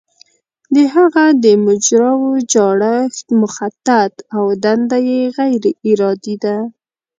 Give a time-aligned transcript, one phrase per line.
[0.75, 6.57] د هغه د مجراوو جوړښت مخطط او دنده یې غیر ارادي ده.